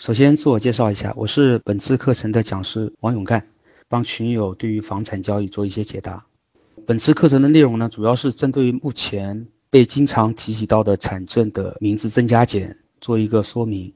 [0.00, 3.46] 首先自我介绍一下，我是本次课程的讲师王永干，
[3.86, 6.24] 帮群友对于房产交易做一些解答。
[6.86, 13.92] 本次课程的内容呢，主要是针对目前被经常提起到的产证的名字增加减做一个说明。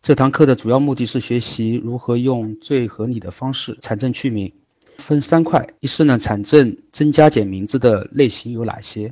[0.00, 4.50] 这堂课的主要目的是学习如何用最合理的方式产证去名，
[4.96, 9.10] 分三块：一是呢产证增加减名字的类型有哪些；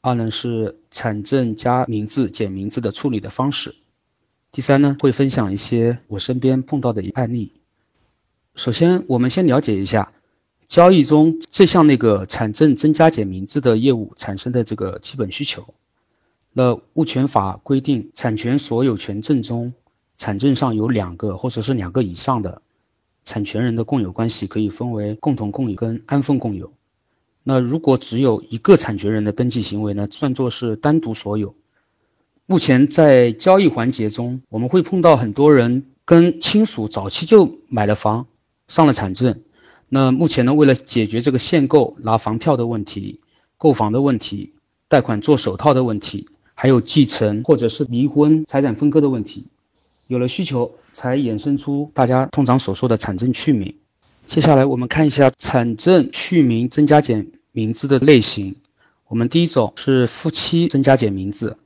[0.00, 3.72] 二呢是产证加名字减名字的处理的方式。
[4.52, 7.52] 第三呢，会分享一些我身边碰到的案例。
[8.54, 10.12] 首先，我们先了解一下
[10.68, 15.66] 交易中这项那个产证增加减名字的业务产生的这个基本需求。
[16.52, 19.72] 那物权法规定，产权所有权证中，
[20.18, 22.60] 产证上有两个或者是两个以上的
[23.24, 26.70] 产权人的共有关系，可以分为共同共有跟安分共有。
[27.42, 31.54] 那如果只有一个产权人的登记行为呢，算作是单独所有。
[32.46, 38.26] 目前在交易环节中，我们会碰到很多人跟亲属早期就买了房，
[38.66, 39.40] 上了产证。
[39.88, 43.20] 那目前呢，为了解决这个限购拿房票的问题、
[43.58, 44.52] 购房的问题、
[44.88, 49.46] 贷款做首套的问题，还有继承或者是离婚财产分割的问题，
[50.08, 53.72] 有了需求才衍生出大家通常所说的产证去名。
[54.26, 58.56] 接下来我们看一下产证去名增加减名字的类型。
[59.06, 61.56] 我们第一种是夫妻增加减名字。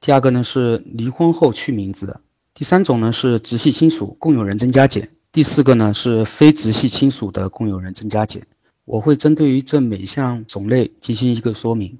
[0.00, 2.20] 第二个呢是离婚后去名字，
[2.54, 8.46] 第三种呢是直系亲属共有人增加减，第四个呢是非直系亲属的共有人增加减。
[8.84, 11.98] 我会针对于这每项种类进行一个说明。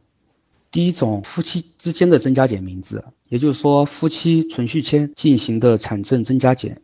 [0.70, 6.80] 第一种夫妻之间的增加减名字，也就是说夫妻存续签进行的产证增加减，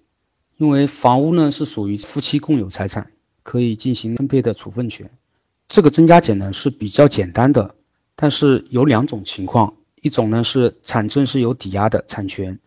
[0.57, 3.11] 因为房屋呢是属于夫妻共有财产，
[3.43, 5.09] 可以进行分配的处分权。
[5.69, 7.75] 这个增加减呢是比较简单的，
[8.17, 9.73] 但是有两种情况。
[10.05, 12.59] 一种呢是产证是有抵押的产权，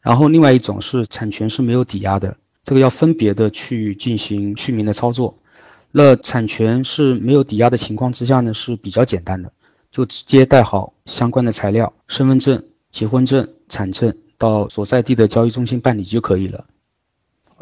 [0.00, 2.34] 然后另外一种是产权是没有抵押的，
[2.64, 5.36] 这个要分别的去进行去名的操作。
[5.92, 9.52] 那产权是没有抵押的情况之下呢是比较简单的，
[9.90, 16.64] 就直接带好相关的材料，身份证、结婚证、产证到所在地的交易中心办理就可以了。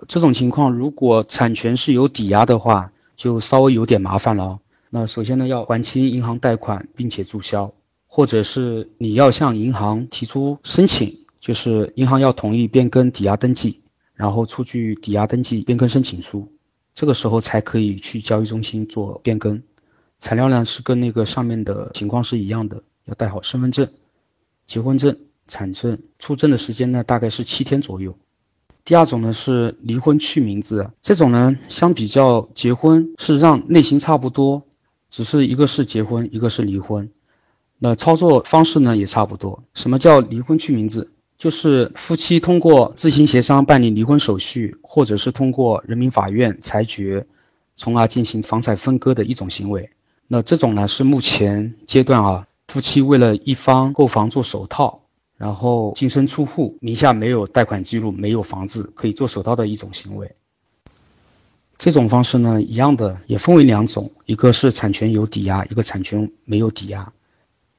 [0.07, 4.61] 这种情况如果产权是有抵押的话，就稍微有点麻烦了。
[4.91, 7.73] 那首先呢要还清银行贷款，并且注销。
[8.15, 13.81] 或者是你要向银行提出申请，就是银行要同意变更抵押登记，
[14.13, 16.47] 然后出具抵押登记变更申请书，
[16.95, 19.59] 这个时候才可以去交易中心做变更。
[20.19, 23.89] 材料呢是跟那个上面的情况是一样的，要带好身份证、
[24.67, 25.17] 结婚证、
[25.49, 28.15] 产证，出证的时间呢大概是七天左右。
[28.85, 34.63] 第二种呢是离婚去名字，这种呢相比较结婚是让类型差不多，
[35.09, 37.09] 只是一个是结婚，一个是离婚。
[37.85, 39.61] 那操作方式呢也差不多。
[39.75, 41.11] 什么叫离婚去名字？
[41.37, 47.27] 就是夫妻通过自行协商办理离婚手续，或者是通过人民法院裁决，
[47.75, 49.91] 从而进行房产分割的一种行为。
[50.29, 55.03] 那这种呢是目前阶段啊，夫妻为了一方购房做首套，
[55.37, 60.33] 然后净身出户，名下没有贷款记录，没有房子可以做首套的一种行为。
[61.77, 67.13] 这种方式呢，一样的也分为两种，一个是产权有抵押，一个产权没有抵押。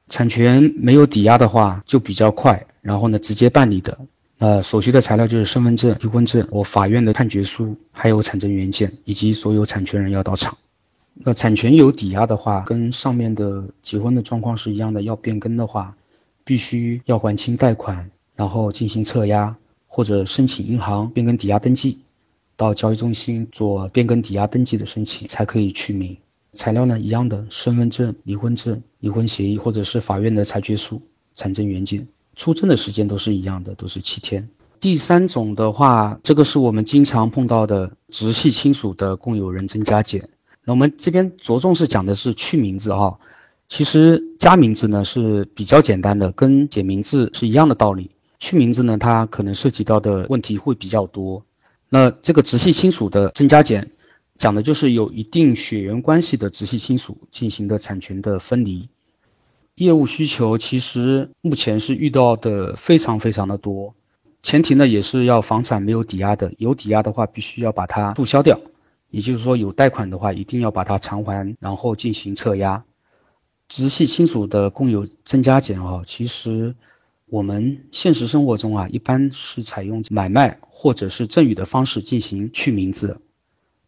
[0.10, 3.98] 产权没有抵押的话，就比较快，然后呢，直接办理的。
[4.40, 10.58] 呃，所需的材料就是身份证、离婚证、我法院的判决书，还有产证原件，以及所有产权人要到场。
[11.14, 15.04] 那产权有抵押的话，跟上面的结婚的状况是一样的。
[15.04, 15.96] 要变更的话，
[16.44, 19.56] 必须要还清贷款，然后进行撤押，
[19.88, 22.00] 或者申请银行变更抵押登记，
[22.58, 26.18] 到交易中心做变更抵押登记的申请，才可以去名。
[26.54, 31.02] 材料呢一样的，身份证、离婚证、离婚协议，或者是法院的裁决书、
[31.36, 34.48] 产证原件，出证的时间都是一样的，都是七天。
[34.80, 40.28] 第三种的话，这个是我们经常碰到的直系亲属的共有人增加减。
[40.64, 43.18] 那我们这边着重是讲的是去名字哈，
[43.68, 48.12] 其实加名字呢是比较简单的，跟减名字是一样的道理。
[48.40, 51.44] 去名字呢，它可能涉及到的问题会比较多。
[51.90, 53.90] 那这个直系亲属的增加减。
[54.38, 58.90] 讲的就是有一定血缘关系的直系亲属进行的产权的分离，
[59.76, 63.94] 业务需求其实目前是遇到的非常非常的多，
[64.42, 68.60] 前提呢也是要房产没有抵押的，有抵押的话必须要把它注销掉，
[69.12, 72.84] 也就是说有贷款的话一定要把它偿还，然后进行撤押。
[73.70, 76.76] 直系亲属的共有增加减啊，其实
[77.28, 83.20] 我们现实生活中啊一般是采用买卖或者是赠与的方式进行去名字。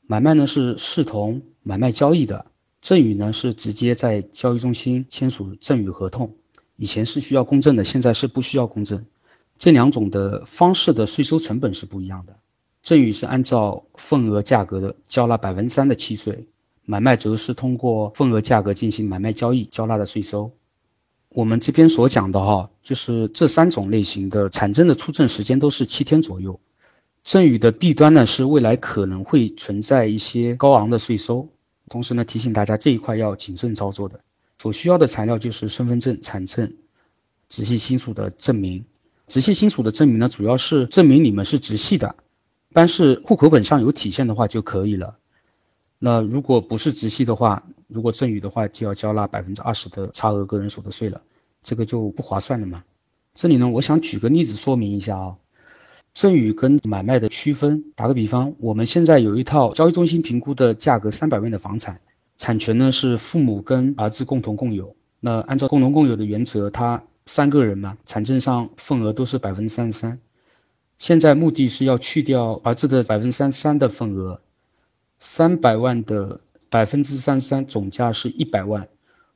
[0.07, 2.45] 买卖呢是视同买卖交易的，
[2.81, 6.31] 赠与呢是直接在交易中心签署赠与合同。
[6.75, 9.03] 以前是需要公证的，现在是不需要公证。
[9.57, 12.35] 这两种的方式的税收成本是不一样的。
[12.83, 16.45] 赠与是按照份额价格的交纳百分之三的契税，
[16.83, 20.51] 买卖则是通过份额价格进行买卖交易交纳的税收。
[21.29, 26.59] 我们这边所讲的哈，就是这三种类型的产证的出证时间都是七天左右。
[27.25, 31.50] 赠与的弊端呢是未来可能会存在一些高昂的税收，
[31.89, 34.19] 同时呢提醒大家这一块要谨慎操作的。
[34.60, 36.72] 所需要的材料就是身份证、产证、
[37.50, 38.86] 直系亲属的证明。
[39.27, 42.16] 直系亲属的证明呢，主要是证明你们是直系的。
[42.72, 45.18] 但是户口本上有体现的话就可以了。
[45.98, 51.19] 那如果不是直系的话，如果赠与的话，就要交纳百分之二十的差额个人所得税了，
[51.63, 52.83] 这个就不划算了嘛。
[53.33, 55.36] 这里呢，我想举个例子说明一下啊，
[56.15, 57.83] 赠与跟买卖的区分。
[57.94, 62.00] 打个比方，我们现在有一套交易中心评估的价格三百万的房产，
[62.38, 64.95] 产权呢是父母跟儿子共同共有。
[65.19, 70.17] 那按照共同共有的原则，他三个人嘛，产证上份额都是百分之三十三。
[70.97, 74.39] 现在目的是要去掉儿子的百分之三十三的份额，
[75.19, 76.39] 三百万的
[76.69, 78.88] 百分之三十三总价是一百万。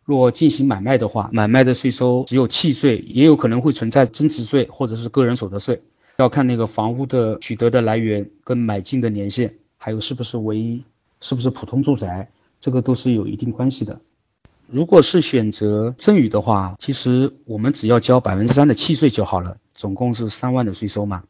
[0.06, 5.80] 若进行买卖的话，买卖的税收只有契税，也有可能会存在增值税或者是个人所得税，
[6.20, 10.84] 要看那个房屋的取得的来源跟买进的年限，还有是不是唯一，
[11.22, 12.30] 是不是普通住宅，
[12.60, 13.98] 这个都是有一定关系的。
[14.68, 21.24] 如果是选择赠与的话，其实我们只要交百分之三的契税就好了，总共是三万的税收嘛。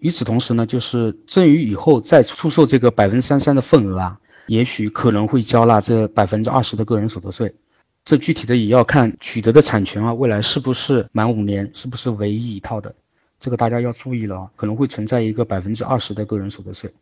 [0.00, 4.18] 与此同时呢，就是赠与以后再出售这个百分之三三的份额啊，
[4.48, 7.54] 也许可能会交纳这百分之二十的个人所得税。
[8.04, 12.92] 这具体的也要看取得的产权啊，未来是不是满五年，是不是唯一一套的，
[13.42, 16.94] 这个大家要注意了，可能会存在一个百分之二十的个人所得税。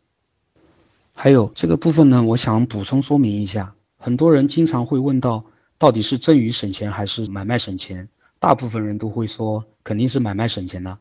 [1.13, 5.45] 还有这个部分呢，我想补充说明一下，很多人经常会问到，
[5.77, 8.09] 到底是赠与省钱还是买卖省钱？
[8.39, 10.97] 大部分人都会说，肯定是买卖省钱呢。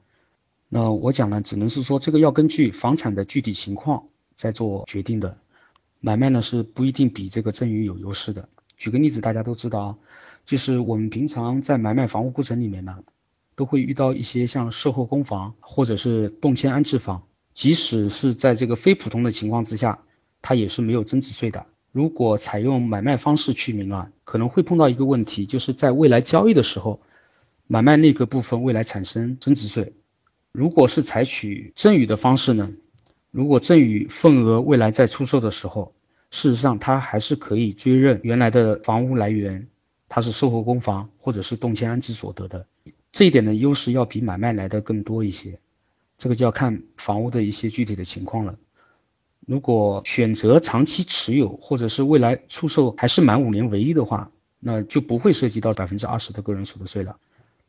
[0.69, 4.05] 那我讲呢，只能是说这个要根据房产的具体情况
[4.35, 5.35] 再做决定的。
[6.01, 8.47] 买卖呢是不一定比这个赠与有优势的。
[8.77, 9.97] 举个例子，大家都知道啊，
[10.45, 12.99] 就是我们平常在买卖房屋过程里面呢，
[13.61, 17.23] 都会遇到一些像售后公房或者是动迁安置房，
[17.53, 19.99] 即使是在这个非普通的情况之下，
[20.41, 21.67] 它也是没有增值税的。
[21.93, 26.99] 如果采用买卖方式去名啊，可能会碰到一个问题，就是在未来交易的时候，
[27.67, 29.93] 买卖那个部分未来产生增值税。
[30.53, 32.71] 如果是采取赠与的方式呢？
[33.31, 35.93] 如果赠与份额未来再出售的时候，
[36.31, 39.69] 事实上它还是可以追认原来的房屋来源，
[40.09, 42.67] 它是售后公房或者是动迁安置所得的。
[43.13, 45.59] 这一点的优势要比买卖来的更多一些。
[46.19, 48.55] 这个就要看房屋的一些具体的情况了。
[49.47, 54.31] 如果选择长期持有，或者是未来出售还是满五年为一的话，
[54.61, 57.17] 那就不会涉及到百分之二十的个人所得税了。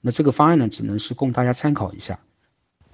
[0.02, 2.20] 那这个方案呢，只能是供大家参考一下。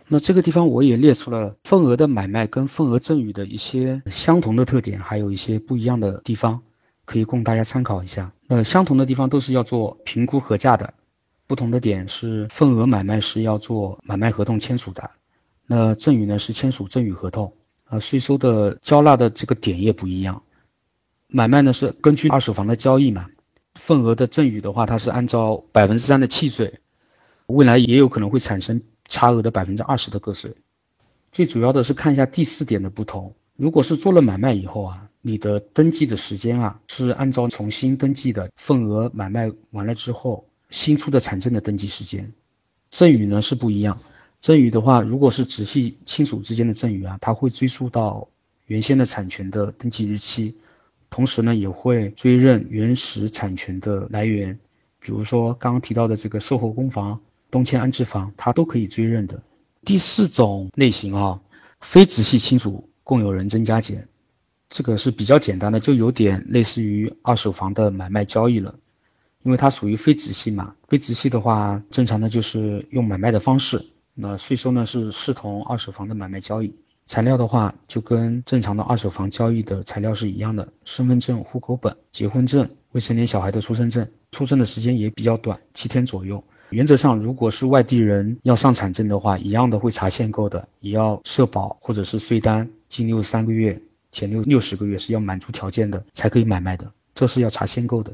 [0.08, 6.62] 那这个地方我也列出了份额的买卖跟份额赠与的一些相同的特点，还有一些不一样的地方，
[7.04, 8.32] 可以供大家参考一下。
[8.46, 10.94] 那相同的地方都是要做评估核价的，
[11.48, 15.10] 不同的点是份额买卖是要做买卖合同签署的，
[15.66, 17.52] 那赠与呢是签署赠与合同，
[17.86, 20.40] 啊，税收的交纳的这个点也不一样。
[21.28, 23.26] 买卖呢是根据二手房的交易嘛，
[23.76, 26.80] 份额的赠与的话，它是按照百分之三的契税，
[27.48, 28.80] 未来也有可能会产生。
[29.10, 30.54] 差额的百分之二十的个税，
[31.32, 33.34] 最主要的是看一下第四点的不同。
[33.56, 42.32] 如果是做了买卖以后啊，你的登记的时间啊是按照重新登记的份额买卖完了之后新出的产证的登记时间。
[42.92, 44.00] 赠与呢是不一样，
[44.42, 48.28] 赠与的话，如果是直系亲属之间的赠与啊，它会追溯到
[48.66, 50.58] 原先的产权的登记日期，
[51.10, 54.58] 同时呢也会追认原始产权的来源，
[55.00, 57.20] 比如说刚刚提到的这个售后公房。
[57.50, 59.42] 动迁安置房，它都可以追认的。
[59.86, 61.40] 第四种类型啊，
[61.80, 64.06] 非直系亲属共有人增加减，
[64.68, 68.76] 这个是比较简单的，就有点类似于二手房的买卖交易了，
[69.44, 70.74] 因为它属于非直系嘛。
[70.88, 76.74] 非直系的话，正常的就是用买卖的方式，那税收呢是视同二手房的买卖交易。
[77.06, 86.44] 材料的话，就跟正常的二手房交易的材料是一样的，身份证、户口本、结婚证、未成年小孩的出生证，出生的时间也比较短，七天左右。
[86.72, 98.12] 原则上，如果是外地人要上产证的话，一样的会查限购的，也要社保或者是税单近六十三个月，前六六十个月是要满足条件的才可以买卖的，这是要查限购的。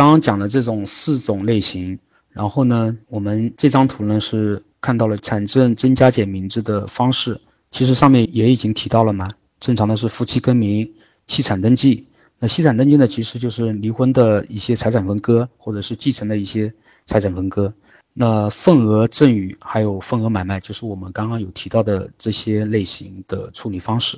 [0.00, 1.98] 刚刚讲的这种四种类型，
[2.30, 7.38] 然后呢，我们这张图呢是看到了产证增加减名字的方式，
[7.70, 9.28] 其实上面也已经提到了嘛。
[9.60, 10.90] 正常的是夫妻更名、
[11.26, 12.06] 析产登记，
[12.38, 16.72] 那析产登记呢，其实就是离婚的一些财产分割或者是继承的一些。
[17.06, 17.72] 财产分割，
[18.12, 24.16] 那份额赠与还有份额买卖，就是我们刚刚有提到的这些类型的处理方式。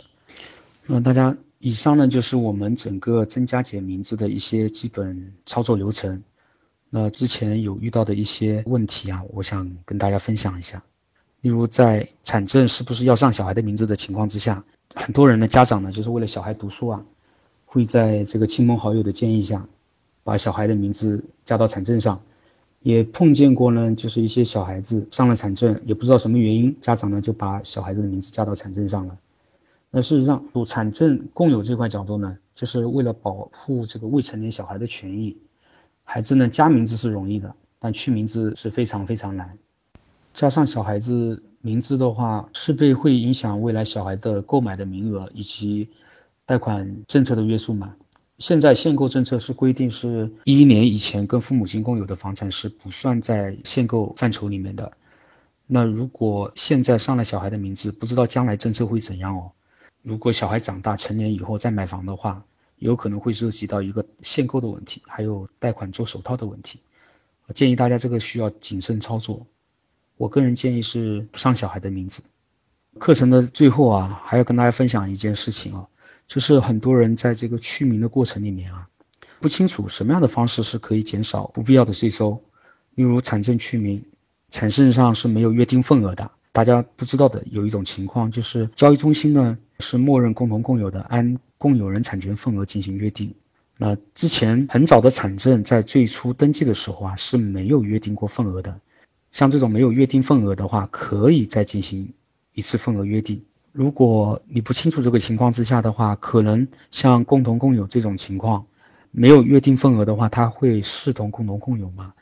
[0.85, 1.35] 那大家，
[1.65, 6.21] 以上呢就是我们整个增加减名字的一些基本操作流程。
[6.91, 10.83] 那之前有遇到的一些问题啊，我想跟大家分享一下。
[11.43, 14.63] 例如在产证是不是要上小孩的名字的情况之下，
[14.97, 17.01] 很多人的家长呢，就是为了小孩读书啊，
[17.65, 19.65] 会在这个亲朋好友的建议下，
[20.25, 22.21] 把小孩的名字加到产证上。
[22.81, 29.17] 也碰见过呢，就是一些小孩子上了产证，也不知道什么原因，家长呢就把小孩子的名字加到产证上了。
[29.95, 35.37] 那事实上，从产证共有这块角度呢，就是为了保护这个未成年小孩的权益。
[36.03, 39.55] 孩子呢加名字是容易的，但去名字是非常非常难。
[40.33, 45.87] 加上小孩子名字的话，势必会影响未来小孩的购买的名额以及
[46.47, 47.95] 贷款政策的约束嘛。
[48.39, 54.91] 现在限购政策是规定是一一年以前跟父母亲共有的房产是不算在限购范畴里面的。
[55.67, 59.51] 那如果现在上了小孩的名字，不知道将来政策会怎样哦。
[60.03, 62.43] 如果小孩长大成年以后再买房的话。
[62.79, 66.81] 有可能会涉及到一个限购的问题，还有贷款做首套的问题。
[67.55, 69.47] 建议大家这个需要谨慎操作。
[70.17, 72.21] 我个人建议是不上小孩的名字。
[72.99, 75.87] 课程的最后啊，还要跟大家分享一件事情啊，
[76.27, 78.89] 就是很多人在这个去名的过程里面啊，
[79.39, 82.33] 不清楚什么样的方式是可以减少不必要的税收。
[82.97, 84.05] 例如产证去名，
[84.51, 86.29] 产证上是没有约定份额的。
[86.51, 91.37] 大家不知道的有一种情况，就是交易中心呢是默认共同共有的，按。
[91.59, 93.33] 共有人产权份额进行约定，
[93.79, 98.81] 那之前很早的产证在最初登记的时候啊是没有约定过份额的，
[99.31, 102.13] 像这种没有约定份额的话，可以再进行
[102.55, 103.41] 一次份额约定。
[103.71, 108.67] 如果你不清楚这个情况之下的话，可能像共同共有这种情况，
[109.13, 112.13] 没有约定份额的话，它会视同共同共有吗？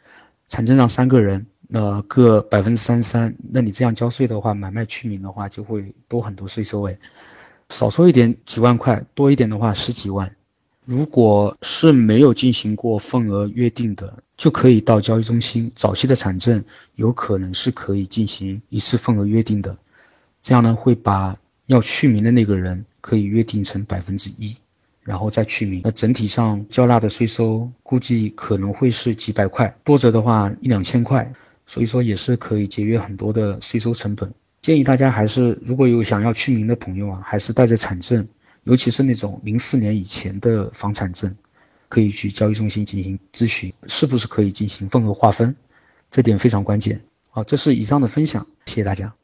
[0.49, 6.95] 产证上三个人，那各百分之三十三，那你这样交税的话，买卖去名的话就会多很多税收哎。
[7.71, 10.31] 少说一点几万块，多一点的话十几万。
[10.85, 15.71] 如果是没有进行过份额约定的，就可以到交易中心。
[15.75, 16.62] 早期的产证
[16.97, 19.77] 有可能是可以进行一次份额约定的，
[20.43, 21.37] 这样呢会把
[21.67, 24.57] 要去名的那个人可以约定成百分之一，
[25.03, 25.81] 然后再去名。
[25.85, 31.33] 那整体上交纳的税收估计可能会是几百块，多则的话一两千块，
[31.67, 34.33] 所以说也是可以节约很多的税收成本。
[34.61, 38.26] 建议大家还是如果有想要去名的朋友啊，还是带着产证，
[38.64, 41.35] 尤其是那种零四年以前的房产证，
[41.88, 45.55] 可以去交易中心进行咨询，是不是可以进行份额划分，
[46.11, 47.00] 这点非常关键。
[47.31, 49.20] 好，这是以上的分享，谢谢大家。